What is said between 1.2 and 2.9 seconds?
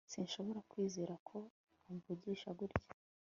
ko umvugisha gutya